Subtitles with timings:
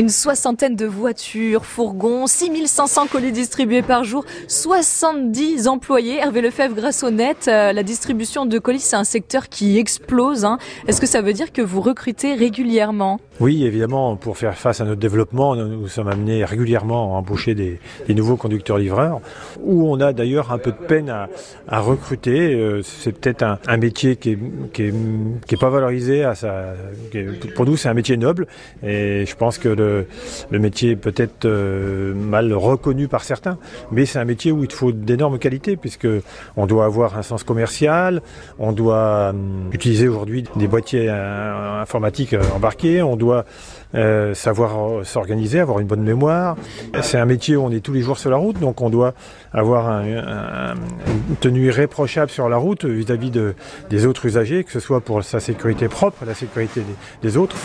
[0.00, 6.16] Une soixantaine de voitures, fourgons, 6500 colis distribués par jour, 70 employés.
[6.16, 10.46] Hervé Lefebvre, grâce au net, euh, la distribution de colis, c'est un secteur qui explose.
[10.46, 10.56] hein.
[10.88, 13.20] Est-ce que ça veut dire que vous recrutez régulièrement?
[13.40, 17.78] Oui, évidemment, pour faire face à notre développement, nous, sommes amenés régulièrement à embaucher des,
[18.08, 19.20] nouveaux conducteurs-livreurs,
[19.62, 22.54] où on a d'ailleurs un peu de peine à, recruter.
[22.54, 24.38] Euh, C'est peut-être un, métier qui est,
[24.72, 24.94] qui, est,
[25.46, 26.26] qui est pas valorisé.
[27.54, 28.46] Pour nous, c'est un métier noble,
[28.82, 29.68] et je pense que
[30.50, 33.58] le métier est peut-être euh, mal reconnu par certains,
[33.92, 36.08] mais c'est un métier où il faut d'énormes qualités, puisque
[36.56, 38.22] on doit avoir un sens commercial,
[38.58, 43.44] on doit hum, utiliser aujourd'hui des boîtiers euh, informatiques euh, embarqués, on doit
[44.34, 46.56] savoir s'organiser, avoir une bonne mémoire.
[47.02, 49.14] C'est un métier où on est tous les jours sur la route, donc on doit
[49.52, 50.74] avoir un- un-
[51.30, 53.54] une tenue irréprochable sur la route vis-à-vis de,
[53.90, 56.82] des autres usagers, que ce soit pour sa sécurité propre, la sécurité
[57.22, 57.56] des autres.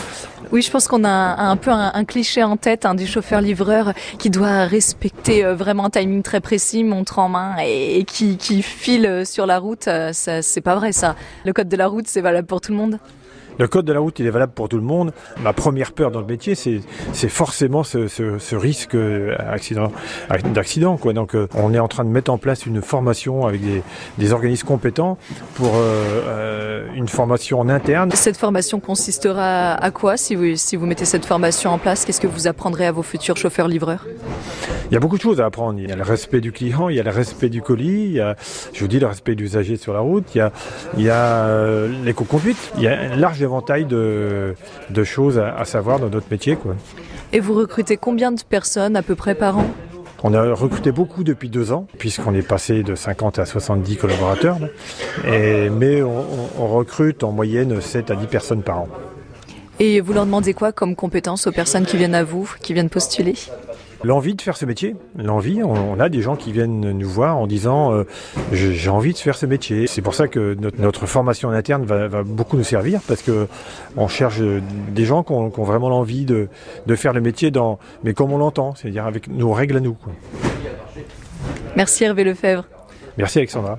[0.52, 4.30] Oui, je pense qu'on a un, peu un, cliché en tête hein, du chauffeur-livreur qui
[4.30, 9.22] doit respecter euh, vraiment un timing très précis, montre en main, et, qui, qui file
[9.24, 9.88] sur la route.
[9.88, 11.16] Euh, c'est pas vrai ça.
[11.44, 12.98] Le code de la route, c'est valable pour tout le monde.
[13.58, 15.12] Le code de la route, il est valable pour tout le monde.
[15.42, 19.92] Ma première peur dans le métier, c'est forcément ce, ce- ce risque euh, accident-
[20.52, 20.98] d'accident.
[21.14, 23.82] Donc, euh, on est en train de mettre en place une formation avec des,
[24.18, 25.16] des organismes compétents
[25.54, 25.80] pour euh,
[26.26, 28.10] euh, une formation en interne.
[28.12, 32.04] Cette formation consistera à quoi si vous, si vous mettez cette formation en place?
[32.04, 34.04] Qu'est-ce que vous apprendrez à vos futurs chauffeurs-livreurs?
[34.90, 35.78] Il y a beaucoup de choses à apprendre.
[35.80, 38.12] Il y a le respect du client, il y a le respect du colis, il
[38.12, 38.36] y a,
[38.72, 40.52] je vous dis, le respect de l'usager sur la route, il y a,
[40.96, 42.56] il y a euh, l'éco-conduite.
[42.76, 44.54] Il y a un large éventail de,
[44.90, 46.54] de choses à, à savoir dans notre métier.
[46.56, 46.76] Quoi.
[47.32, 49.66] Et vous recrutez combien de personnes à peu près par an?
[50.22, 54.58] On a recruté beaucoup depuis deux ans, puisqu'on est passé de 50 à 70 collaborateurs.
[55.26, 58.88] Et, mais on, on- on recrute en moyenne 7 à 10 personnes par an.
[59.78, 62.88] Et vous leur demandez quoi comme compétences aux personnes qui viennent à vous, qui viennent
[62.88, 63.34] postuler?
[64.04, 67.46] L'envie de faire ce métier, l'envie, on, a des gens qui viennent nous voir en
[67.46, 68.04] disant euh,
[68.52, 69.86] j'ai envie de faire ce métier.
[69.86, 73.22] C'est pour ça que notre, notre formation en interne va, va beaucoup nous servir parce
[73.22, 73.48] que
[73.96, 76.48] on cherche des gens qui ont, qui ont vraiment l'envie de,
[76.86, 79.94] de faire le métier dans, mais comme on l'entend, c'est-à-dire avec nos règles à nous.
[79.94, 80.12] quoi.
[81.76, 82.64] Merci Hervé Lefebvre.
[83.16, 83.78] Merci Alexandra.